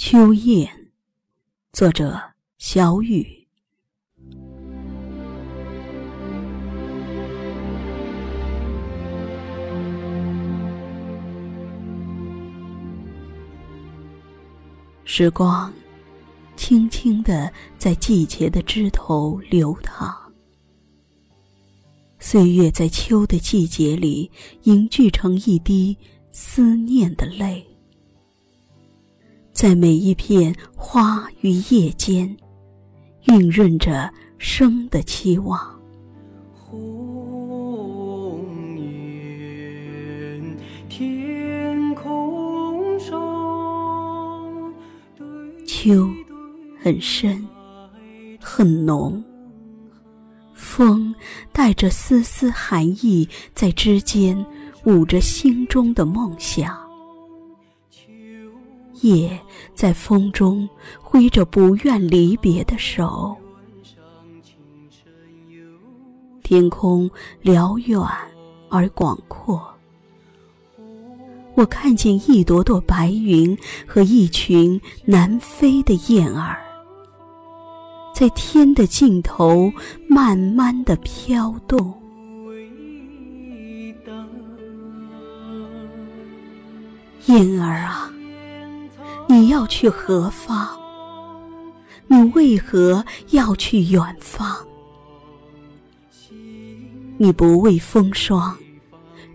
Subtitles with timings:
[0.00, 0.68] 秋雁，
[1.72, 2.16] 作者
[2.56, 3.26] 小雨。
[15.04, 15.72] 时光
[16.54, 20.16] 轻轻的在季节的枝头流淌，
[22.20, 24.30] 岁月在秋的季节里
[24.62, 25.98] 凝聚成一滴
[26.30, 27.67] 思念的泪。
[29.58, 32.36] 在每一片花与叶间，
[33.24, 35.58] 晕润着生的期望。
[36.54, 38.46] 红
[38.76, 40.56] 颜
[40.88, 44.72] 天空上，
[45.66, 46.08] 秋
[46.80, 47.44] 很深，
[48.40, 49.20] 很浓。
[50.54, 51.12] 风
[51.52, 54.46] 带着丝丝寒意，在枝间
[54.84, 56.87] 舞着心中的梦想。
[59.02, 59.38] 叶
[59.74, 60.68] 在风中
[61.00, 63.36] 挥着不愿离别的手，
[66.42, 67.98] 天空辽远
[68.68, 69.62] 而广阔。
[71.54, 76.58] 我看见一朵朵白云和一群南飞的燕儿，
[78.14, 79.72] 在天的尽头
[80.08, 81.94] 慢慢的飘动。
[87.26, 88.12] 燕儿啊！
[89.48, 90.68] 要去何方？
[92.06, 94.56] 你为何要去远方？
[97.18, 98.56] 你不畏风霜，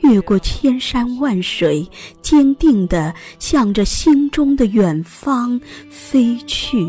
[0.00, 1.90] 越过千山万水，
[2.22, 5.60] 坚定地向着心中的远方
[5.90, 6.88] 飞去，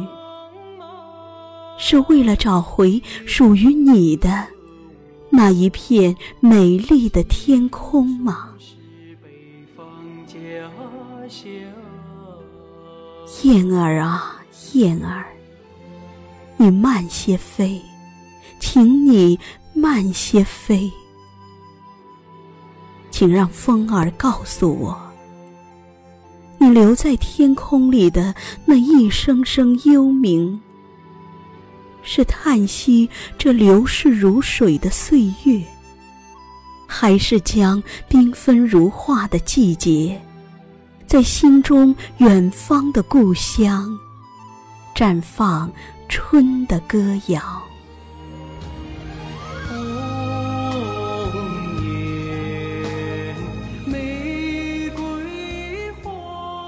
[1.77, 4.47] 是为了找回属于你的
[5.29, 8.51] 那一片美丽的天空吗？
[13.43, 14.35] 燕儿啊，
[14.73, 15.25] 燕儿，
[16.57, 17.81] 你慢些飞，
[18.59, 19.39] 请你
[19.73, 20.91] 慢些飞，
[23.11, 24.99] 请让风儿告诉我，
[26.57, 28.33] 你留在天空里的
[28.65, 30.61] 那一声声幽鸣，
[32.01, 35.61] 是叹息这流逝如水的岁月，
[36.87, 40.21] 还是将缤纷如画的季节？
[41.13, 43.95] 在心中远方的故乡，
[44.95, 45.71] 绽放
[46.09, 46.97] 春的歌
[47.27, 47.61] 谣。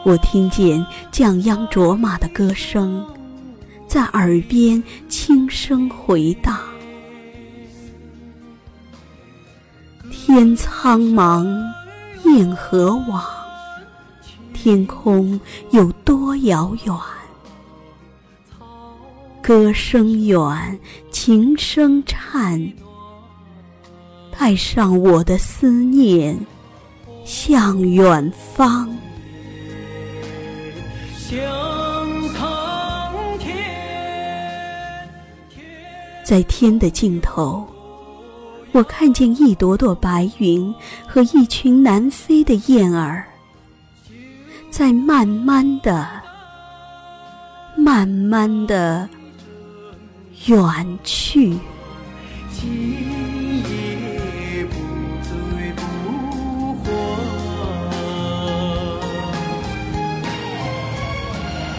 [0.03, 3.03] 我听见降央卓玛的歌声，
[3.88, 6.55] 在耳边轻声回荡。
[10.11, 11.47] 天苍茫，
[12.25, 13.23] 雁何往？
[14.66, 15.40] 天空
[15.70, 16.96] 有多遥远？
[19.40, 20.80] 歌声远，
[21.12, 22.74] 琴声颤，
[24.36, 26.36] 带上我的思念，
[27.24, 28.90] 向远方。
[36.24, 37.64] 在天的尽头，
[38.72, 40.74] 我看见一朵朵白云
[41.08, 43.28] 和一群南飞的燕儿。
[44.78, 46.06] 在慢慢的、
[47.78, 49.08] 慢慢的
[50.47, 51.58] 远去。
[52.52, 54.75] 今夜不
[55.24, 55.81] 醉不
[56.84, 56.91] 还，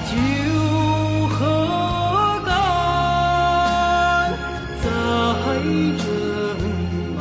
[0.08, 0.16] 酒
[1.28, 1.38] 喝
[2.46, 2.48] 干
[4.82, 4.88] 再
[5.98, 6.00] 斟
[7.14, 7.20] 满。